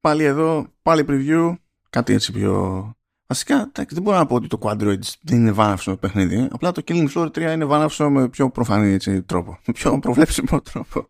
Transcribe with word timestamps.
πάλι 0.00 0.24
εδώ, 0.24 0.66
πάλι 0.82 1.04
preview, 1.08 1.54
κάτι 1.90 2.12
έτσι 2.12 2.32
πιο... 2.32 2.92
Βασικά. 3.30 3.70
Δεν 3.72 4.02
μπορώ 4.02 4.16
να 4.16 4.26
πω 4.26 4.34
ότι 4.34 4.46
το 4.46 4.58
Quadroids 4.62 5.12
δεν 5.20 5.38
είναι 5.38 5.52
βάναυσο 5.52 5.96
παιχνίδι, 5.96 6.48
απλά 6.50 6.72
το 6.72 6.82
Killing 6.86 7.08
Floor 7.08 7.26
3 7.26 7.36
είναι 7.40 7.64
βάναυσο 7.64 8.10
με 8.10 8.28
πιο 8.28 8.50
προφανή 8.50 8.92
έτσι, 8.92 9.22
τρόπο, 9.22 9.58
με 9.66 9.72
πιο 9.78 9.98
προβλέψιμο 9.98 10.60
τρόπο. 10.60 11.08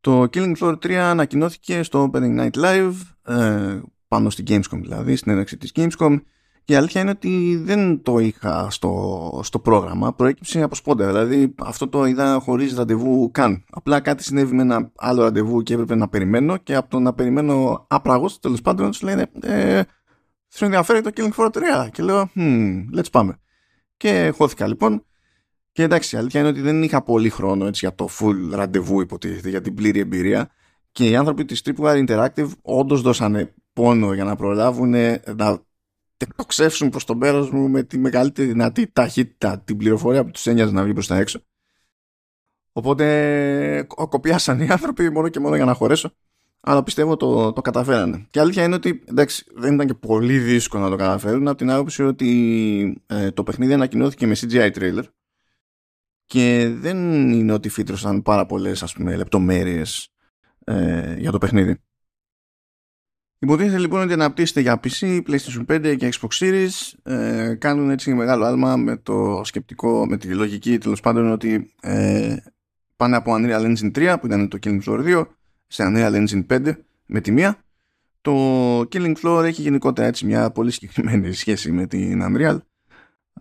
Το 0.00 0.22
Killing 0.22 0.56
Floor 0.56 0.72
3 0.72 0.92
ανακοινώθηκε 0.92 1.82
στο 1.82 2.10
Opening 2.12 2.40
Night 2.40 2.64
Live, 2.64 2.94
ε, 3.22 3.80
πάνω 4.08 4.30
στη 4.30 4.42
Gamescom 4.46 4.78
δηλαδή, 4.80 5.16
στην 5.16 5.32
ένταξη 5.32 5.56
της 5.56 5.72
Gamescom 5.74 6.20
και 6.70 6.76
η 6.76 6.78
αλήθεια 6.78 7.00
είναι 7.00 7.10
ότι 7.10 7.60
δεν 7.62 8.02
το 8.02 8.18
είχα 8.18 8.70
στο, 8.70 9.40
στο 9.42 9.58
πρόγραμμα, 9.58 10.12
προέκυψε 10.14 10.62
από 10.62 10.74
σπόντα, 10.74 11.06
δηλαδή 11.06 11.54
αυτό 11.58 11.88
το 11.88 12.04
είδα 12.04 12.40
χωρίς 12.40 12.74
ραντεβού 12.74 13.30
καν. 13.30 13.64
Απλά 13.70 14.00
κάτι 14.00 14.22
συνέβη 14.22 14.54
με 14.54 14.62
ένα 14.62 14.92
άλλο 14.96 15.22
ραντεβού 15.22 15.62
και 15.62 15.74
έπρεπε 15.74 15.94
να 15.94 16.08
περιμένω 16.08 16.56
και 16.56 16.74
από 16.74 16.90
το 16.90 17.00
να 17.00 17.12
περιμένω 17.12 17.86
άπραγος, 17.88 18.40
τέλος 18.40 18.60
πάντων, 18.60 18.92
σου 18.92 19.06
λένε 19.06 19.26
ε, 19.40 19.82
σου 20.48 20.64
ενδιαφέρει 20.64 21.00
το 21.00 21.10
Killing 21.14 21.32
Floor 21.32 21.50
3 21.86 21.88
και 21.92 22.02
λέω, 22.02 22.30
hmm, 22.34 22.84
let's 22.96 23.10
πάμε. 23.12 23.38
Και 23.96 24.32
χώθηκα 24.36 24.66
λοιπόν 24.66 25.04
και 25.72 25.82
εντάξει, 25.82 26.16
η 26.16 26.18
αλήθεια 26.18 26.40
είναι 26.40 26.48
ότι 26.48 26.60
δεν 26.60 26.82
είχα 26.82 27.02
πολύ 27.02 27.28
χρόνο 27.28 27.66
έτσι, 27.66 27.86
για 27.86 27.94
το 27.94 28.08
full 28.18 28.50
ραντεβού 28.52 29.00
υποτίθεται, 29.00 29.48
για 29.48 29.60
την 29.60 29.74
πλήρη 29.74 30.00
εμπειρία. 30.00 30.50
Και 30.92 31.08
οι 31.08 31.16
άνθρωποι 31.16 31.44
της 31.44 31.62
Tripwire 31.64 32.06
Interactive 32.06 32.50
όντως 32.62 33.00
δώσανε 33.00 33.54
πόνο 33.72 34.12
για 34.12 34.24
να 34.24 34.36
προλάβουν 34.36 34.94
να 35.36 35.68
τεκτοξεύσουν 36.20 36.88
προς 36.88 37.04
τον 37.04 37.18
πέρας 37.18 37.50
μου 37.50 37.68
με 37.68 37.82
τη 37.82 37.98
μεγαλύτερη 37.98 38.48
δυνατή 38.48 38.86
ταχύτητα 38.86 39.60
την 39.60 39.76
πληροφορία 39.76 40.24
που 40.24 40.30
τους 40.30 40.46
ένοιαζε 40.46 40.72
να 40.72 40.82
βγει 40.82 40.92
προς 40.92 41.06
τα 41.06 41.16
έξω. 41.16 41.40
Οπότε 42.72 43.86
κοπιάσαν 43.88 44.60
οι 44.60 44.68
άνθρωποι 44.70 45.10
μόνο 45.10 45.28
και 45.28 45.40
μόνο 45.40 45.56
για 45.56 45.64
να 45.64 45.74
χωρέσω. 45.74 46.10
Αλλά 46.60 46.82
πιστεύω 46.82 47.16
το, 47.16 47.52
το 47.52 47.60
καταφέρανε. 47.60 48.26
Και 48.30 48.40
αλήθεια 48.40 48.64
είναι 48.64 48.74
ότι 48.74 49.02
εντάξει, 49.04 49.44
δεν 49.54 49.74
ήταν 49.74 49.86
και 49.86 49.94
πολύ 49.94 50.38
δύσκολο 50.38 50.82
να 50.82 50.90
το 50.90 50.96
καταφέρουν 50.96 51.48
από 51.48 51.56
την 51.56 51.70
άποψη 51.70 52.02
ότι 52.02 53.02
ε, 53.06 53.30
το 53.30 53.42
παιχνίδι 53.42 53.72
ανακοινώθηκε 53.72 54.26
με 54.26 54.36
CGI 54.40 54.70
trailer 54.72 55.04
και 56.26 56.72
δεν 56.74 57.30
είναι 57.32 57.52
ότι 57.52 57.68
φύτρωσαν 57.68 58.22
πάρα 58.22 58.46
πολλές 58.46 58.94
λεπτομέρειες 58.96 60.08
ε, 60.64 61.14
για 61.18 61.30
το 61.30 61.38
παιχνίδι. 61.38 61.76
Υποτίθεται 63.42 63.78
λοιπόν 63.78 64.00
ότι 64.00 64.12
αναπτύσσεται 64.12 64.60
για 64.60 64.80
PC, 64.82 65.22
PlayStation 65.28 65.66
5 65.66 65.96
και 65.98 66.12
Xbox 66.12 66.28
Series. 66.38 66.92
Ε, 67.02 67.54
κάνουν 67.54 67.90
έτσι 67.90 68.14
μεγάλο 68.14 68.44
άλμα 68.44 68.76
με 68.76 68.96
το 68.96 69.40
σκεπτικό, 69.44 70.06
με 70.06 70.16
τη 70.16 70.34
λογική 70.34 70.78
τέλος 70.78 71.00
πάντων 71.00 71.30
ότι 71.30 71.72
ε, 71.80 72.36
πάνε 72.96 73.16
από 73.16 73.34
Unreal 73.34 73.74
Engine 73.74 73.90
3 73.94 74.16
που 74.20 74.26
ήταν 74.26 74.48
το 74.48 74.58
Killing 74.62 74.82
Floor 74.82 75.04
2 75.04 75.26
σε 75.66 75.82
Unreal 75.86 76.26
Engine 76.26 76.46
5 76.46 76.72
με 77.06 77.20
τη 77.20 77.30
μία. 77.30 77.58
Το 78.20 78.32
Killing 78.78 79.14
Floor 79.22 79.42
έχει 79.44 79.62
γενικότερα 79.62 80.08
έτσι 80.08 80.26
μια 80.26 80.50
πολύ 80.50 80.70
συγκεκριμένη 80.70 81.32
σχέση 81.32 81.72
με 81.72 81.86
την 81.86 82.22
Unreal 82.22 82.58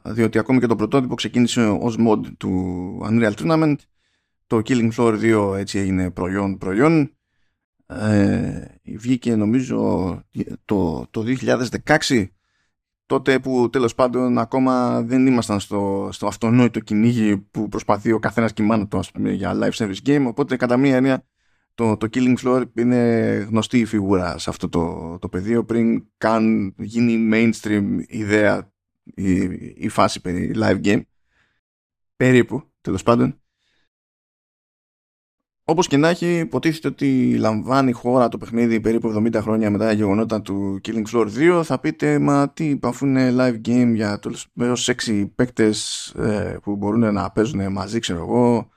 διότι 0.04 0.38
ακόμη 0.40 0.60
και 0.60 0.68
το 0.68 0.76
πρωτότυπο 0.76 1.16
ξεκίνησε 1.16 1.62
ως 1.62 1.98
mod 2.00 2.20
του 2.38 3.02
Unreal 3.04 3.34
Tournament 3.34 3.76
το 4.48 4.62
Killing 4.66 4.92
Floor 4.92 5.20
2 5.52 5.58
έτσι 5.58 5.80
έγινε 5.80 6.12
προϊόν 6.12 6.58
προϊόν 6.58 7.14
ε, 7.90 8.66
βγήκε 8.84 9.36
νομίζω 9.36 10.22
το, 10.66 11.08
το 11.12 11.24
2016 12.08 12.28
τότε 13.06 13.40
που 13.40 13.70
τέλος 13.70 13.96
πάντων 13.96 14.38
ακόμα 14.38 15.02
δεν 15.02 15.28
ήμασταν 15.28 15.60
στο, 15.60 16.10
στο 16.12 16.28
αυτονόητο 16.28 16.80
κυνήγι 16.80 17.38
που 17.38 17.68
προσπαθεί 17.68 18.12
ο 18.12 18.20
καθένας 18.20 18.54
κοιμάνατο 18.54 19.00
για 19.20 19.58
live 19.62 19.72
service 19.72 20.06
game 20.06 20.26
οπότε 20.28 20.56
κατά 20.56 20.78
μία 20.78 20.96
έννοια 20.96 21.26
το, 21.74 21.98
το 21.98 22.08
Killing 22.12 22.36
Floor 22.44 22.64
είναι 22.74 22.98
γνωστή 23.50 23.86
φιγούρα 23.86 24.38
σε 24.38 24.50
αυτό 24.50 24.70
το, 24.70 25.18
το 25.20 25.30
πεδίο 25.30 25.66
πριν 25.66 26.06
καν 26.18 26.74
γίνει 26.78 27.30
mainstream 27.34 28.00
ιδέα 28.08 28.72
η, 29.16 29.42
η 29.76 29.90
φάση 29.90 30.22
περί 30.22 30.54
live 30.56 30.82
game. 30.84 31.02
Περίπου 32.16 32.64
τέλος 32.82 33.04
πάντων 33.04 33.42
όπως 35.70 35.88
και 35.88 35.98
να 35.98 36.10
έχει, 36.10 36.38
υποτίθεται 36.38 36.88
ότι 36.88 37.38
λαμβάνει 37.38 37.92
χώρα 37.92 38.30
το 38.30 38.38
παιχνίδι 38.38 38.80
περίπου 38.80 39.14
70 39.18 39.36
χρόνια 39.42 39.70
μετά 39.70 39.86
τα 39.86 39.92
γεγονότα 39.92 40.42
του 40.42 40.82
Killing 40.88 41.06
Floor 41.14 41.28
2. 41.60 41.62
Θα 41.64 41.80
πείτε, 41.80 42.20
μα 42.20 42.50
τι, 42.50 42.80
αφού 42.82 43.06
είναι 43.06 43.34
live 43.38 43.68
game 43.68 43.92
για 43.94 44.20
έως 44.60 44.90
6 45.06 45.30
παίκτες 45.36 46.08
ε, 46.18 46.58
που 46.64 46.76
μπορούν 46.76 47.14
να 47.14 47.32
παίζουν 47.32 47.72
μαζί, 47.72 48.00
ξέρω 48.00 48.20
εγώ, 48.20 48.70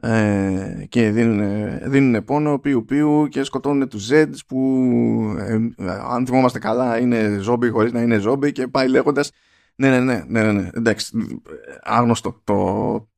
ε, 0.00 0.84
και 0.88 1.10
δίνουν, 1.10 1.68
δίνουν 1.90 2.24
πόνο 2.24 2.58
πιου 2.58 2.84
πιου 2.84 3.28
και 3.28 3.42
σκοτώνουν 3.42 3.88
τους 3.88 4.08
Zeds 4.12 4.38
που 4.46 4.56
ε, 5.38 5.58
αν 6.10 6.26
θυμόμαστε 6.26 6.58
καλά 6.58 6.98
είναι 6.98 7.38
ζόμπι 7.40 7.68
χωρίς 7.68 7.92
να 7.92 8.02
είναι 8.02 8.18
ζόμπι 8.18 8.52
και 8.52 8.68
πάει 8.68 8.88
λέγοντας 8.88 9.30
ναι 9.74 9.90
ναι 9.90 10.00
ναι, 10.00 10.24
ναι, 10.28 10.42
ναι, 10.42 10.52
ναι 10.52 10.68
εντάξει 10.72 11.12
άγνωστο 11.82 12.40
το 12.44 13.08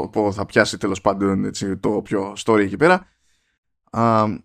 πώς, 0.00 0.10
το 0.12 0.32
θα 0.32 0.46
πιάσει 0.46 0.78
τέλος 0.78 1.00
πάντων 1.00 1.44
έτσι, 1.44 1.76
το 1.76 2.02
πιο 2.02 2.34
story 2.44 2.60
εκεί 2.60 2.76
πέρα. 2.76 3.06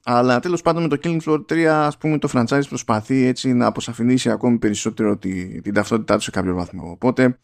αλλά 0.03 0.39
τέλος 0.39 0.61
πάντων 0.61 0.81
με 0.81 0.87
το 0.87 0.97
Killing 1.03 1.21
Floor 1.21 1.39
3 1.51 1.63
ας 1.63 1.97
πούμε 1.97 2.17
το 2.17 2.29
franchise 2.33 2.67
προσπαθεί 2.67 3.25
έτσι 3.25 3.53
να 3.53 3.65
αποσαφηνίσει 3.65 4.29
ακόμη 4.29 4.57
περισσότερο 4.57 5.17
τη, 5.17 5.61
την 5.61 5.73
ταυτότητά 5.73 6.15
του 6.15 6.23
σε 6.23 6.31
κάποιο 6.31 6.55
βαθμό. 6.55 6.91
Οπότε 6.91 7.39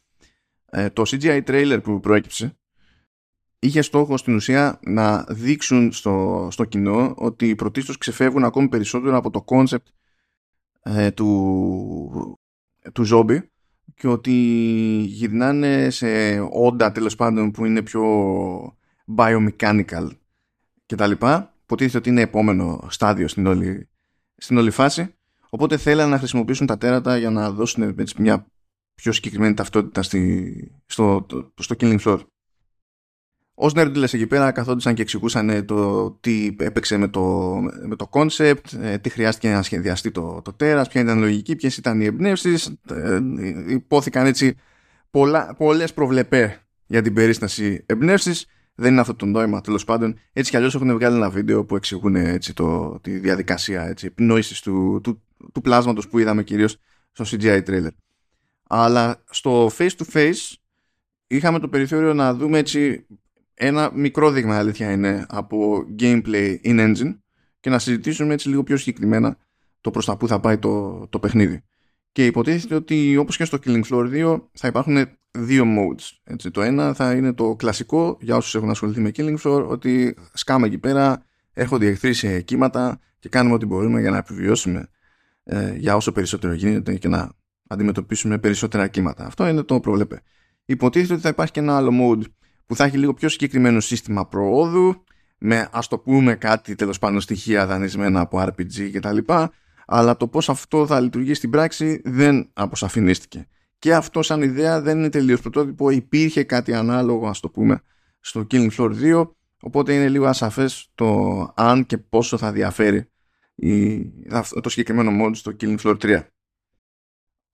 ε, 0.70 0.90
το 0.90 1.04
CGI 1.06 1.44
trailer 1.44 1.80
που 1.84 2.00
προέκυψε 2.00 2.58
είχε 3.60 3.82
στόχο 3.82 4.18
στην 4.18 4.36
ουσία 4.36 4.80
να 4.84 5.26
δείξουν 5.30 5.92
στο, 5.92 6.48
στο 6.52 6.66
κοινό 6.66 7.14
ότι 7.18 7.56
πρωτίστως 7.56 7.98
ξεφεύγουν 7.98 8.44
ακόμη 8.44 8.68
περισσότερο 8.68 9.18
από 9.18 9.30
το 9.30 9.44
concept 9.48 9.88
ε, 10.82 11.12
του, 11.12 12.40
του 12.94 13.06
zombie 13.12 13.40
και 13.98 14.08
ότι 14.08 14.32
γυρνάνε 15.06 15.90
σε 15.90 16.40
όντα 16.52 16.92
τέλος 16.92 17.16
πάντων 17.16 17.52
που 17.52 17.66
είναι 17.66 17.82
πιο 17.82 18.04
biomechanical 19.18 20.10
και 20.86 20.96
τα 20.96 21.08
λοιπά. 21.08 21.54
Υποτίθεται 21.64 21.98
ότι 21.98 22.10
είναι 22.10 22.22
επόμενο 22.22 22.88
στάδιο 22.90 23.28
στην 23.28 23.46
όλη, 23.46 23.90
στην 24.38 24.58
όλη 24.58 24.72
φάση. 24.72 25.16
Οπότε 25.50 25.78
θέλανε 25.78 26.12
να 26.12 26.18
χρησιμοποιήσουν 26.18 26.68
τα 26.68 26.78
τέρατα 26.78 27.18
για 27.18 27.30
να 27.30 27.52
δώσουν 27.52 27.96
μια 28.18 28.48
πιο 28.96 29.12
συγκεκριμένη 29.12 29.54
ταυτότητα 29.54 30.04
στη, 30.04 30.72
στο, 30.86 31.26
στο 31.60 31.76
Killing 31.80 32.00
Floor. 32.00 32.20
Ως 33.60 33.74
νέρντιλες 33.74 34.14
εκεί 34.14 34.28
πέρα 34.28 34.52
καθόντουσαν 34.52 34.94
και 34.94 35.02
εξηγούσαν 35.02 35.66
το 35.66 36.12
τι 36.12 36.56
έπαιξε 36.60 36.98
με 36.98 37.08
το, 37.08 37.56
με 37.88 37.96
το 37.96 38.10
concept, 38.12 38.80
ε, 38.82 38.98
τι 38.98 39.10
χρειάστηκε 39.10 39.50
να 39.50 39.62
σχεδιαστεί 39.62 40.12
το, 40.12 40.42
το 40.44 40.54
τέρας, 40.54 40.88
ποια 40.88 41.02
ήταν 41.02 41.18
η 41.18 41.22
λογική, 41.22 41.56
ποιες 41.56 41.78
ήταν 41.78 42.02
οι 42.02 42.06
εμπνεύσεις. 42.06 42.78
Ε, 42.90 43.20
υπόθηκαν 43.68 44.26
έτσι 44.26 44.56
πολλά, 45.12 45.56
πολλές 45.58 45.94
προβλεπέ 45.94 46.62
για 46.86 47.02
την 47.02 47.14
περίσταση 47.14 47.84
εμπνεύσεις. 47.86 48.46
Δεν 48.76 48.92
είναι 48.92 49.02
αυτό 49.02 49.16
το 49.16 49.26
νόημα 49.26 49.62
τέλος 49.62 49.84
πάντων. 49.84 50.20
Έτσι 50.34 50.52
κι 50.52 50.58
αλλιώς 50.58 50.76
έχουν 50.76 50.94
βγάλει 50.94 51.16
ένα 51.16 51.30
βίντεο 51.30 51.66
που 51.66 51.76
εξηγούν 51.76 52.16
έτσι, 52.16 52.54
το, 52.54 53.00
τη 53.02 53.18
διαδικασία 53.18 53.88
έτσι, 53.88 54.10
πνόησης 54.10 54.62
του, 54.62 55.00
του, 55.04 55.22
του 55.54 55.62
πλάσματος 55.62 56.08
που 56.08 56.20
είδαμε 56.20 56.44
κυρίως 56.44 56.78
στο 57.12 57.26
CGI 57.28 57.64
trailer. 57.68 57.92
Αλλά 58.68 59.24
στο 59.30 59.72
face 59.78 59.92
to 59.98 60.14
face 60.14 60.54
είχαμε 61.28 61.60
το 61.60 61.68
περιθώριο 61.68 62.14
να 62.14 62.34
δούμε 62.34 62.58
έτσι 62.58 63.06
ένα 63.60 63.92
μικρό 63.94 64.32
δείγμα 64.32 64.58
αλήθεια 64.58 64.92
είναι 64.92 65.26
από 65.30 65.86
gameplay 66.00 66.56
in 66.64 66.80
engine 66.80 67.18
και 67.60 67.70
να 67.70 67.80
συζητήσουμε 67.80 68.34
έτσι 68.34 68.50
λίγο 68.50 68.64
πιο 68.64 68.78
συγκεκριμένα 68.78 69.38
το 69.82 69.92
προς 69.92 70.06
τα 70.06 70.18
που 70.18 70.28
θα 70.28 70.40
πάει 70.40 70.58
το, 70.58 71.08
το 71.08 71.20
παιχνίδι. 71.20 71.64
Και 72.12 72.26
υποτίθεται 72.26 72.76
ότι 72.76 73.18
όπως 73.18 73.38
και 73.38 73.46
στο 73.46 73.58
Killing 73.66 73.84
Floor 73.84 74.36
2 74.36 74.42
θα 74.54 74.68
υπάρχουν 74.68 75.06
δύο 75.32 75.64
modes. 75.66 76.18
Έτσι. 76.24 76.52
Το 76.52 76.62
ένα 76.62 76.94
θα 76.94 77.14
είναι 77.14 77.34
το 77.34 77.56
κλασικό 77.56 78.18
για 78.22 78.36
όσους 78.36 78.56
έχουν 78.56 78.70
ασχοληθεί 78.70 79.00
με 79.00 79.12
Killing 79.16 79.38
Floor 79.44 79.68
ότι 79.68 80.18
σκάμε 80.34 80.68
εκεί 80.68 80.78
πέρα, 80.78 81.24
έρχονται 81.54 81.88
εχθροί 81.88 82.14
σε 82.14 82.42
κύματα 82.42 83.00
και 83.20 83.30
κάνουμε 83.30 83.56
ό,τι 83.56 83.66
μπορούμε 83.66 84.02
για 84.02 84.12
να 84.12 84.18
επιβιώσουμε 84.18 84.90
ε, 85.44 85.74
για 85.76 85.96
όσο 85.96 86.12
περισσότερο 86.12 86.54
γίνεται 86.54 86.96
και 86.96 87.08
να 87.08 87.32
αντιμετωπίσουμε 87.68 88.38
περισσότερα 88.38 88.88
κύματα. 88.88 89.26
Αυτό 89.26 89.48
είναι 89.48 89.64
το 89.64 89.80
προβλέπε. 89.80 90.22
Υποτίθεται 90.66 91.14
ότι 91.14 91.22
θα 91.22 91.30
υπάρχει 91.30 91.52
και 91.52 91.60
ένα 91.60 91.76
άλλο 91.78 91.92
mode 92.02 92.26
που 92.68 92.76
θα 92.76 92.84
έχει 92.84 92.98
λίγο 92.98 93.14
πιο 93.14 93.30
συγκεκριμένο 93.30 93.80
σύστημα 93.80 94.28
προόδου 94.28 95.04
με 95.38 95.70
ας 95.72 95.88
το 95.88 95.98
πούμε 95.98 96.36
κάτι 96.36 96.76
τέλος 96.76 97.00
πάντων 97.00 97.22
στοιχεία 97.22 97.66
δανεισμένα 97.66 98.20
από 98.20 98.44
RPG 98.44 98.90
και 98.92 99.00
τα 99.00 99.14
λοιπά 99.14 99.52
αλλά 99.86 100.18
το 100.18 100.28
πώς 100.28 100.50
αυτό 100.50 100.88
θα 100.88 101.00
λειτουργεί 101.00 101.34
στην 101.34 101.50
πράξη 101.50 102.02
δεν 102.04 102.50
αποσαφινίστηκε 102.54 103.48
και 103.80 103.96
αυτό 103.96 104.22
σαν 104.22 104.42
ιδέα 104.42 104.82
δεν 104.82 104.98
είναι 104.98 105.10
τελείως 105.10 105.42
πρωτότυπο. 105.42 105.90
Υπήρχε 105.90 106.44
κάτι 106.44 106.74
ανάλογο 106.74 107.28
ας 107.28 107.40
το 107.40 107.50
πούμε 107.50 107.82
στο 108.20 108.48
Killing 108.52 108.70
Floor 108.78 108.92
2 109.02 109.30
οπότε 109.62 109.94
είναι 109.94 110.10
λίγο 110.10 110.26
ασαφές 110.26 110.92
το 110.96 111.08
αν 111.56 111.86
και 111.86 111.98
πόσο 111.98 112.38
θα 112.38 112.52
διαφέρει 112.52 113.10
το 114.62 114.70
συγκεκριμένο 114.70 115.26
mod 115.26 115.32
στο 115.36 115.56
Killing 115.60 115.78
Floor 115.78 115.98
3 115.98 116.22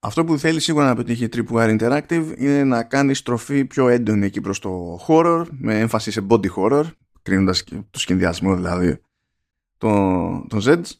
αυτό 0.06 0.24
που 0.24 0.38
θέλει 0.38 0.60
σίγουρα 0.60 0.86
να 0.86 0.94
πετύχει 0.94 1.24
η 1.24 1.28
Tripwire 1.32 1.78
Interactive 1.78 2.34
είναι 2.38 2.64
να 2.64 2.82
κάνει 2.82 3.14
στροφή 3.14 3.64
πιο 3.64 3.88
έντονη 3.88 4.26
εκεί 4.26 4.40
προς 4.40 4.58
το 4.58 5.00
horror, 5.06 5.44
με 5.50 5.80
έμφαση 5.80 6.10
σε 6.10 6.26
body 6.28 6.46
horror, 6.56 6.84
κρίνοντας 7.22 7.64
το 7.90 7.98
σχεδιασμό 7.98 8.54
δηλαδή 8.54 9.00
τον, 9.78 10.48
τον 10.48 10.60
Zedge 10.64 10.90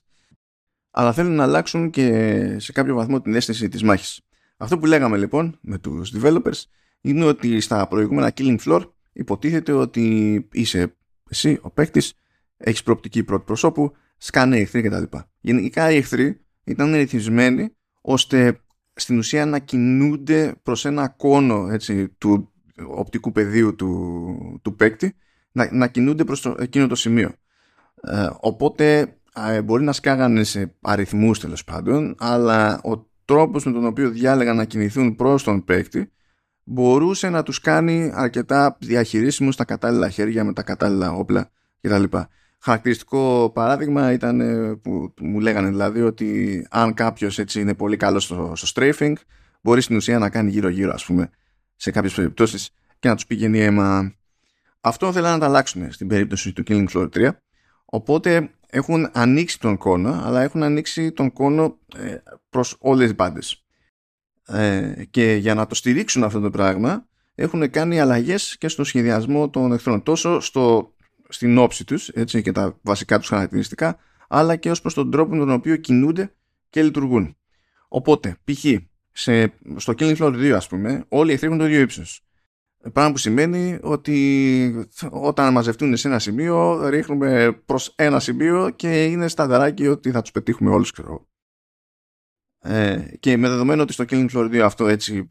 αλλά 0.90 1.12
θέλουν 1.12 1.34
να 1.34 1.42
αλλάξουν 1.42 1.90
και 1.90 2.56
σε 2.58 2.72
κάποιο 2.72 2.94
βαθμό 2.94 3.20
την 3.20 3.34
αίσθηση 3.34 3.68
της 3.68 3.82
μάχης. 3.82 4.20
Αυτό 4.56 4.78
που 4.78 4.86
λέγαμε 4.86 5.16
λοιπόν 5.16 5.58
με 5.60 5.78
τους 5.78 6.12
developers 6.16 6.62
είναι 7.00 7.24
ότι 7.24 7.60
στα 7.60 7.88
προηγούμενα 7.88 8.32
Killing 8.36 8.58
Floor 8.64 8.80
υποτίθεται 9.12 9.72
ότι 9.72 10.48
είσαι 10.52 10.96
εσύ 11.28 11.58
ο 11.62 11.70
παίκτης, 11.70 12.14
έχεις 12.56 12.82
προοπτική 12.82 13.22
πρώτη 13.24 13.44
προσώπου, 13.44 13.92
σκάνε 14.16 14.56
εχθροί 14.56 14.82
κτλ. 14.82 15.16
Γενικά 15.40 15.90
οι 15.90 15.96
εχθροί 15.96 16.40
ήταν 16.64 16.94
ρυθμισμένοι 16.94 17.76
ώστε 18.00 18.58
στην 18.94 19.18
ουσία 19.18 19.46
να 19.46 19.58
κινούνται 19.58 20.54
προς 20.62 20.84
ένα 20.84 21.08
κόνο 21.08 21.68
έτσι, 21.70 22.08
του 22.08 22.52
οπτικού 22.86 23.32
πεδίου 23.32 23.74
του, 23.74 24.60
του 24.62 24.74
παίκτη 24.76 25.16
να, 25.52 25.68
να 25.72 25.86
κινούνται 25.86 26.24
προς 26.24 26.40
το, 26.40 26.54
εκείνο 26.58 26.86
το 26.86 26.94
σημείο. 26.94 27.32
Ε, 28.02 28.28
οπότε 28.40 29.16
ε, 29.34 29.62
μπορεί 29.62 29.84
να 29.84 29.92
σκάγανε 29.92 30.44
σε 30.44 30.74
αριθμούς 30.80 31.40
τέλος 31.40 31.64
πάντων 31.64 32.14
αλλά 32.18 32.80
ο 32.82 33.06
τρόπος 33.24 33.64
με 33.64 33.72
τον 33.72 33.86
οποίο 33.86 34.10
διάλεγαν 34.10 34.56
να 34.56 34.64
κινηθούν 34.64 35.16
προς 35.16 35.42
τον 35.42 35.64
παίκτη 35.64 36.12
μπορούσε 36.64 37.28
να 37.28 37.42
τους 37.42 37.60
κάνει 37.60 38.10
αρκετά 38.14 38.76
διαχειρίσιμους 38.80 39.54
στα 39.54 39.64
κατάλληλα 39.64 40.08
χέρια 40.08 40.44
με 40.44 40.52
τα 40.52 40.62
κατάλληλα 40.62 41.12
όπλα 41.12 41.50
κτλ. 41.80 42.04
Χαρακτηριστικό 42.64 43.50
παράδειγμα 43.54 44.12
ήταν 44.12 44.40
ε, 44.40 44.74
που 44.74 45.14
μου 45.20 45.40
λέγανε 45.40 45.68
δηλαδή 45.68 46.00
ότι 46.00 46.66
αν 46.70 46.94
κάποιος 46.94 47.38
έτσι 47.38 47.60
είναι 47.60 47.74
πολύ 47.74 47.96
καλός 47.96 48.24
στο, 48.24 48.52
στο 48.54 48.68
strafing 48.74 49.12
μπορεί 49.60 49.80
στην 49.80 49.96
ουσία 49.96 50.18
να 50.18 50.30
κάνει 50.30 50.50
γύρω 50.50 50.68
γύρω 50.68 50.92
ας 50.92 51.04
πούμε 51.04 51.30
σε 51.76 51.90
κάποιες 51.90 52.14
περιπτώσεις 52.14 52.70
και 52.98 53.08
να 53.08 53.14
τους 53.14 53.26
πηγαίνει 53.26 53.60
αίμα. 53.60 54.14
Αυτό 54.80 55.12
θέλουν 55.12 55.30
να 55.30 55.38
τα 55.38 55.46
αλλάξουν 55.46 55.92
στην 55.92 56.08
περίπτωση 56.08 56.52
του 56.52 56.62
Killing 56.66 56.86
Floor 56.88 57.08
3 57.14 57.28
οπότε 57.84 58.50
έχουν 58.70 59.10
ανοίξει 59.12 59.60
τον 59.60 59.76
κόνο 59.76 60.22
αλλά 60.24 60.42
έχουν 60.42 60.62
ανοίξει 60.62 61.12
τον 61.12 61.32
κόνο 61.32 61.78
ε, 61.96 62.16
προς 62.50 62.76
όλες 62.78 63.04
τις 63.04 63.14
μπάντες. 63.14 63.64
Ε, 64.46 65.04
και 65.10 65.34
για 65.34 65.54
να 65.54 65.66
το 65.66 65.74
στηρίξουν 65.74 66.24
αυτό 66.24 66.40
το 66.40 66.50
πράγμα 66.50 67.06
έχουν 67.34 67.70
κάνει 67.70 68.00
αλλαγές 68.00 68.56
και 68.58 68.68
στο 68.68 68.84
σχεδιασμό 68.84 69.50
των 69.50 69.72
εχθρών 69.72 70.02
τόσο 70.02 70.40
στο 70.40 70.93
στην 71.34 71.58
όψη 71.58 71.84
τους 71.84 72.08
έτσι, 72.08 72.42
και 72.42 72.52
τα 72.52 72.78
βασικά 72.82 73.18
τους 73.18 73.28
χαρακτηριστικά 73.28 73.98
αλλά 74.28 74.56
και 74.56 74.70
ως 74.70 74.80
προς 74.80 74.94
τον 74.94 75.10
τρόπο 75.10 75.34
με 75.34 75.38
τον 75.38 75.50
οποίο 75.50 75.76
κινούνται 75.76 76.34
και 76.70 76.82
λειτουργούν. 76.82 77.36
Οπότε, 77.88 78.36
π.χ. 78.44 78.64
στο 79.76 79.92
Killing 79.98 80.16
Floor 80.16 80.32
2 80.32 80.50
ας 80.50 80.66
πούμε, 80.68 81.04
όλοι 81.08 81.30
οι 81.30 81.32
εχθροί 81.32 81.46
έχουν 81.46 81.58
το 81.58 81.66
ίδιο 81.66 81.80
ύψος. 81.80 82.24
Πράγμα 82.92 83.12
που 83.12 83.18
σημαίνει 83.18 83.78
ότι 83.82 84.88
όταν 85.10 85.52
μαζευτούν 85.52 85.96
σε 85.96 86.08
ένα 86.08 86.18
σημείο 86.18 86.88
ρίχνουμε 86.88 87.60
προς 87.66 87.92
ένα 87.96 88.20
σημείο 88.20 88.70
και 88.70 89.04
είναι 89.04 89.28
σταδεράκι 89.28 89.86
ότι 89.86 90.10
θα 90.10 90.22
τους 90.22 90.30
πετύχουμε 90.30 90.70
όλους 90.70 90.90
ξέρω. 90.90 91.28
Ε, 92.66 93.04
και 93.20 93.36
με 93.36 93.48
δεδομένο 93.48 93.82
ότι 93.82 93.92
στο 93.92 94.04
Killing 94.08 94.28
Floor 94.30 94.44
2 94.44 94.58
αυτό 94.58 94.86
έτσι 94.86 95.28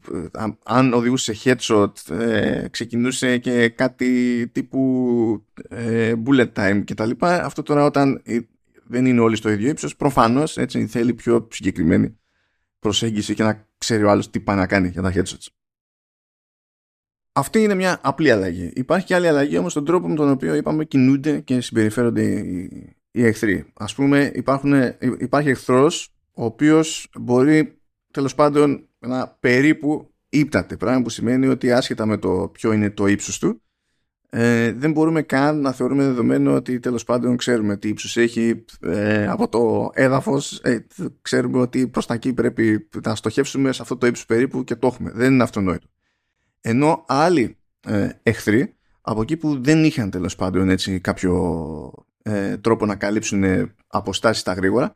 αν 0.64 0.92
οδηγούσε 0.92 1.34
σε 1.34 1.56
headshot 1.58 2.10
ε, 2.10 2.68
ξεκινούσε 2.70 3.38
και 3.38 3.68
κάτι 3.68 4.48
τύπου 4.48 5.44
ε, 5.68 6.12
bullet 6.26 6.52
time 6.52 6.82
και 6.84 6.94
τα 6.94 7.06
λοιπά 7.06 7.44
αυτό 7.44 7.62
τώρα 7.62 7.84
όταν 7.84 8.22
δεν 8.84 9.06
είναι 9.06 9.20
όλοι 9.20 9.36
στο 9.36 9.50
ίδιο 9.50 9.68
ύψος 9.68 9.96
προφανώς 9.96 10.56
έτσι 10.56 10.86
θέλει 10.86 11.14
πιο 11.14 11.48
συγκεκριμένη 11.50 12.18
προσέγγιση 12.78 13.34
και 13.34 13.42
να 13.42 13.68
ξέρει 13.78 14.02
ο 14.02 14.10
άλλος 14.10 14.30
τι 14.30 14.40
πάει 14.40 14.56
να 14.56 14.66
κάνει 14.66 14.88
για 14.88 15.02
τα 15.02 15.12
headshots. 15.14 15.46
Αυτή 17.32 17.62
είναι 17.62 17.74
μια 17.74 17.98
απλή 18.02 18.30
αλλαγή. 18.30 18.70
Υπάρχει 18.74 19.06
και 19.06 19.14
άλλη 19.14 19.28
αλλαγή 19.28 19.58
όμως 19.58 19.70
στον 19.72 19.84
τρόπο 19.84 20.08
με 20.08 20.14
τον 20.14 20.30
οποίο 20.30 20.54
είπαμε 20.54 20.84
κινούνται 20.84 21.40
και 21.40 21.60
συμπεριφέρονται 21.60 22.22
οι, 22.22 22.96
οι 23.10 23.24
εχθροί. 23.26 23.72
Ας 23.74 23.94
πούμε 23.94 24.30
υπάρχουν, 24.34 24.72
υπάρχει 25.18 25.48
εχθρός 25.48 26.13
ο 26.34 26.44
οποίος 26.44 27.08
μπορεί 27.20 27.78
τέλος 28.10 28.34
πάντων 28.34 28.88
να 28.98 29.28
περίπου 29.28 30.14
ύπταται. 30.28 30.76
Πράγμα 30.76 31.02
που 31.02 31.08
σημαίνει 31.08 31.46
ότι 31.46 31.72
άσχετα 31.72 32.06
με 32.06 32.16
το 32.16 32.48
ποιο 32.52 32.72
είναι 32.72 32.90
το 32.90 33.06
ύψος 33.06 33.38
του 33.38 33.62
ε, 34.36 34.72
δεν 34.72 34.92
μπορούμε 34.92 35.22
καν 35.22 35.60
να 35.60 35.72
θεωρούμε 35.72 36.04
δεδομένο 36.04 36.54
ότι 36.54 36.80
τέλος 36.80 37.04
πάντων 37.04 37.36
ξέρουμε 37.36 37.76
τι 37.76 37.88
ύψος 37.88 38.16
έχει 38.16 38.64
ε, 38.80 39.26
από 39.26 39.48
το 39.48 39.90
έδαφος. 39.92 40.60
Ε, 40.62 40.86
ξέρουμε 41.22 41.58
ότι 41.58 41.88
προς 41.88 42.06
τα 42.06 42.14
εκεί 42.14 42.32
πρέπει 42.32 42.88
να 43.04 43.14
στοχεύσουμε 43.14 43.72
σε 43.72 43.82
αυτό 43.82 43.96
το 43.96 44.06
ύψος 44.06 44.26
περίπου 44.26 44.64
και 44.64 44.76
το 44.76 44.86
έχουμε. 44.86 45.10
Δεν 45.14 45.32
είναι 45.32 45.42
αυτονόητο. 45.42 45.86
Ενώ 46.60 47.04
άλλοι 47.06 47.56
ε, 47.86 48.08
εχθροί 48.22 48.76
από 49.00 49.22
εκεί 49.22 49.36
που 49.36 49.62
δεν 49.62 49.84
είχαν 49.84 50.10
τέλος 50.10 50.36
πάντων 50.36 50.68
έτσι, 50.68 51.00
κάποιο 51.00 52.06
ε, 52.22 52.56
τρόπο 52.56 52.86
να 52.86 52.96
καλύψουν 52.96 53.44
αποστάσεις 53.86 54.42
τα 54.42 54.52
γρήγορα 54.52 54.94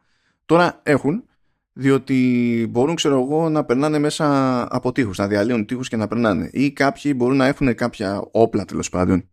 τώρα 0.48 0.80
έχουν 0.82 1.24
διότι 1.72 2.66
μπορούν 2.70 2.94
ξέρω 2.94 3.22
εγώ 3.22 3.48
να 3.48 3.64
περνάνε 3.64 3.98
μέσα 3.98 4.66
από 4.74 4.92
τείχους, 4.92 5.18
να 5.18 5.26
διαλύουν 5.26 5.66
τείχους 5.66 5.88
και 5.88 5.96
να 5.96 6.08
περνάνε. 6.08 6.50
Ή 6.52 6.72
κάποιοι 6.72 7.12
μπορούν 7.16 7.36
να 7.36 7.46
έχουν 7.46 7.74
κάποια 7.74 8.28
όπλα 8.30 8.64
τέλος 8.64 8.88
πάντων. 8.88 9.28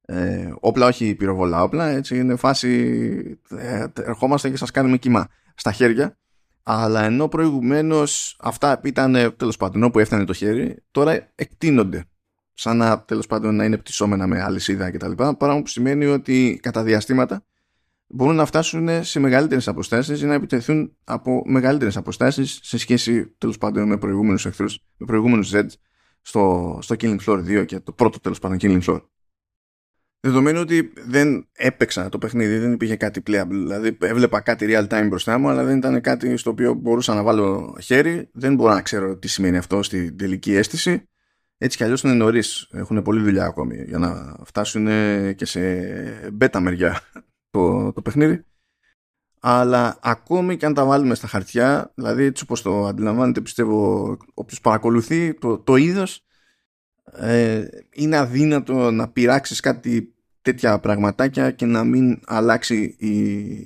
Ε, 0.00 0.52
όπλα 0.60 0.86
όχι 0.86 1.14
πυροβολά 1.14 1.62
όπλα 1.62 1.86
έτσι 1.86 2.18
είναι 2.18 2.36
φάση 2.36 3.40
ε, 3.48 3.84
ερχόμαστε 3.94 4.50
και 4.50 4.56
σας 4.56 4.70
κάνουμε 4.70 4.96
κύμα 4.96 5.28
στα 5.54 5.72
χέρια. 5.72 6.18
Αλλά 6.62 7.04
ενώ 7.04 7.28
προηγουμένως 7.28 8.36
αυτά 8.40 8.80
ήταν 8.84 9.34
τέλος 9.36 9.56
πάντων 9.56 9.82
όπου 9.82 9.98
έφτανε 9.98 10.24
το 10.24 10.32
χέρι 10.32 10.84
τώρα 10.90 11.32
εκτείνονται. 11.34 12.04
Σαν 12.54 12.76
να 12.76 13.02
τέλος 13.02 13.26
πάντων 13.26 13.54
να 13.56 13.64
είναι 13.64 13.76
πτυσσόμενα 13.76 14.26
με 14.26 14.42
αλυσίδα 14.42 14.90
κτλ. 14.90 15.12
Πράγμα 15.12 15.60
που 15.60 15.66
σημαίνει 15.66 16.06
ότι 16.06 16.58
κατά 16.62 16.82
διαστήματα 16.82 17.44
μπορούν 18.08 18.34
να 18.34 18.44
φτάσουν 18.44 19.04
σε 19.04 19.20
μεγαλύτερες 19.20 19.68
αποστάσεις 19.68 20.22
ή 20.22 20.26
να 20.26 20.34
επιτεθούν 20.34 20.96
από 21.04 21.42
μεγαλύτερες 21.46 21.96
αποστάσεις 21.96 22.58
σε 22.62 22.78
σχέση 22.78 23.34
τέλος 23.38 23.58
πάντων 23.58 23.88
με 23.88 23.98
προηγούμενους 23.98 24.46
εχθρούς, 24.46 24.78
με 24.96 25.06
προηγούμενους 25.06 25.50
Z 25.54 25.64
στο, 26.22 26.78
στο 26.82 26.94
Killing 26.98 27.18
Floor 27.26 27.60
2 27.60 27.66
και 27.66 27.80
το 27.80 27.92
πρώτο 27.92 28.20
τέλος 28.20 28.38
πάντων 28.38 28.58
Killing 28.60 28.82
Floor. 28.82 29.00
Δεδομένου 30.20 30.60
ότι 30.60 30.92
δεν 31.06 31.48
έπαιξα 31.52 32.08
το 32.08 32.18
παιχνίδι, 32.18 32.58
δεν 32.58 32.72
υπήρχε 32.72 32.96
κάτι 32.96 33.22
playable, 33.26 33.48
δηλαδή 33.48 33.96
έβλεπα 34.00 34.40
κάτι 34.40 34.66
real 34.68 34.86
time 34.88 35.06
μπροστά 35.08 35.38
μου, 35.38 35.48
αλλά 35.48 35.64
δεν 35.64 35.76
ήταν 35.76 36.00
κάτι 36.00 36.36
στο 36.36 36.50
οποίο 36.50 36.74
μπορούσα 36.74 37.14
να 37.14 37.22
βάλω 37.22 37.76
χέρι, 37.80 38.28
δεν 38.32 38.54
μπορώ 38.54 38.72
να 38.72 38.82
ξέρω 38.82 39.16
τι 39.16 39.28
σημαίνει 39.28 39.56
αυτό 39.56 39.82
στην 39.82 40.16
τελική 40.16 40.54
αίσθηση. 40.54 41.08
Έτσι 41.58 41.76
κι 41.76 41.84
αλλιώς 41.84 42.02
είναι 42.02 42.12
νωρίς. 42.12 42.68
Έχουν 42.72 43.02
πολλή 43.02 43.22
δουλειά 43.22 43.44
ακόμη 43.44 43.84
για 43.86 43.98
να 43.98 44.36
φτάσουν 44.44 44.86
και 45.34 45.44
σε 45.44 45.60
beta 46.40 46.58
μεριά 46.60 47.00
το, 47.50 47.92
το 47.92 48.02
παιχνίδι. 48.02 48.44
Αλλά 49.40 49.98
ακόμη 50.02 50.56
και 50.56 50.66
αν 50.66 50.74
τα 50.74 50.84
βάλουμε 50.84 51.14
στα 51.14 51.26
χαρτιά 51.26 51.92
δηλαδή 51.94 52.24
έτσι 52.24 52.42
όπως 52.42 52.62
το 52.62 52.86
αντιλαμβάνεται 52.86 53.40
πιστεύω 53.40 54.16
όποιος 54.34 54.60
παρακολουθεί 54.60 55.34
το, 55.34 55.58
το 55.58 55.76
είδος 55.76 56.24
ε, 57.12 57.64
είναι 57.90 58.16
αδύνατο 58.16 58.90
να 58.90 59.08
πειράξεις 59.08 59.60
κάτι 59.60 60.14
τέτοια 60.42 60.78
πραγματάκια 60.78 61.50
και 61.50 61.66
να 61.66 61.84
μην 61.84 62.20
αλλάξει 62.24 62.96
η, 62.98 63.18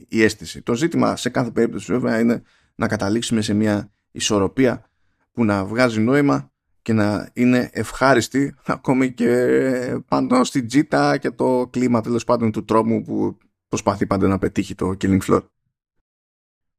η 0.09 0.23
αίσθηση. 0.23 0.63
Το 0.63 0.75
ζήτημα 0.75 1.17
σε 1.17 1.29
κάθε 1.29 1.51
περίπτωση 1.51 1.93
βέβαια 1.93 2.21
είναι 2.21 2.43
να 2.75 2.89
καταλήξουμε 2.89 3.41
σε 3.41 3.55
μια 3.55 3.91
ισορροπία 4.11 4.91
που 5.33 5.45
να 5.45 5.65
βγάζει 5.65 6.01
νόημα 6.01 6.51
και 6.83 6.93
να 6.93 7.31
είναι 7.33 7.71
ευχάριστη 7.73 8.55
ακόμη 8.67 9.13
και 9.13 9.47
πάνω 10.09 10.45
στην 10.45 10.67
τζίτα 10.67 11.17
και 11.17 11.31
το 11.31 11.69
κλίμα 11.71 12.01
τέλος 12.01 12.25
πάντων 12.25 12.53
του 12.53 12.65
τρόμου 12.65 13.03
που 13.03 13.39
προσπαθεί 13.73 14.07
πάντα 14.07 14.29
να 14.29 14.39
πετύχει 14.39 14.75
το 14.75 14.97
Killing 15.01 15.21
Floor. 15.21 15.41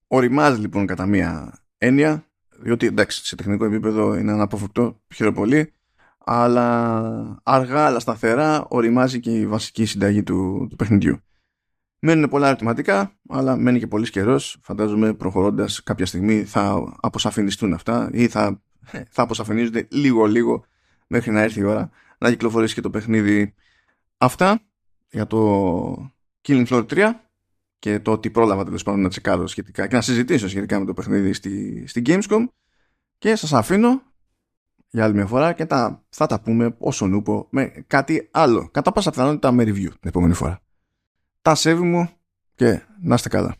Οριμάζει 0.07 0.59
λοιπόν 0.59 0.85
κατά 0.85 1.05
μία 1.05 1.59
έννοια, 1.77 2.27
διότι 2.59 2.85
εντάξει 2.85 3.25
σε 3.25 3.35
τεχνικό 3.35 3.65
επίπεδο 3.65 4.15
είναι 4.15 4.31
αναποφευκτό 4.31 5.01
πολύ, 5.33 5.73
αλλά 6.17 7.39
αργά 7.43 7.85
αλλά 7.85 7.99
σταθερά 7.99 8.65
οριμάζει 8.67 9.19
και 9.19 9.31
η 9.31 9.47
βασική 9.47 9.85
συνταγή 9.85 10.23
του, 10.23 10.67
του 10.69 10.75
παιχνιδιού. 10.75 11.19
Μένουν 11.99 12.29
πολλά 12.29 12.47
ερωτηματικά, 12.47 13.11
αλλά 13.29 13.55
μένει 13.55 13.79
και 13.79 13.87
πολύς 13.87 14.09
καιρός. 14.09 14.57
Φαντάζομαι 14.61 15.13
προχωρώντας 15.13 15.83
κάποια 15.83 16.05
στιγμή 16.05 16.43
θα 16.43 16.95
αποσαφινιστούν 17.01 17.73
αυτά 17.73 18.09
ή 18.11 18.27
θα, 18.27 18.61
θα 19.09 19.21
αποσαφινίζονται 19.21 19.87
λίγο-λίγο 19.91 20.65
μέχρι 21.07 21.31
να 21.31 21.41
έρθει 21.41 21.59
η 21.59 21.63
ώρα 21.63 21.89
να 22.17 22.29
κυκλοφορήσει 22.29 22.73
και 22.73 22.81
το 22.81 22.89
παιχνίδι. 22.89 23.53
Αυτά 24.17 24.59
για 25.09 25.27
το 25.27 26.12
Killing 26.47 26.65
Floor 26.67 26.85
3 26.87 27.11
και 27.79 27.99
το 27.99 28.11
ότι 28.11 28.29
πρόλαβα 28.29 28.63
τέλος 28.63 28.83
πάντων 28.83 29.01
να 29.01 29.09
τσεκάρω 29.09 29.47
σχετικά 29.47 29.87
και 29.87 29.95
να 29.95 30.01
συζητήσω 30.01 30.49
σχετικά 30.49 30.79
με 30.79 30.85
το 30.85 30.93
παιχνίδι 30.93 31.33
στη, 31.33 31.83
στη 31.87 32.01
Gamescom 32.05 32.47
και 33.17 33.35
σας 33.35 33.53
αφήνω 33.53 34.01
για 34.89 35.03
άλλη 35.03 35.13
μια 35.13 35.25
φορά 35.25 35.53
και 35.53 35.65
τα, 35.65 36.03
θα 36.09 36.25
τα 36.25 36.41
πούμε 36.41 36.75
όσο 36.77 37.07
νούπο 37.07 37.47
με 37.49 37.83
κάτι 37.87 38.29
άλλο. 38.31 38.69
Κατά 38.71 38.91
πάσα 38.91 39.09
πιθανότητα 39.09 39.51
με 39.51 39.63
review 39.63 39.89
την 39.89 39.99
επόμενη 40.01 40.33
φορά. 40.33 40.61
Τα 41.41 41.55
σέβη 41.55 41.83
μου 41.83 42.09
και 42.55 42.81
να 43.01 43.15
είστε 43.15 43.29
καλά. 43.29 43.55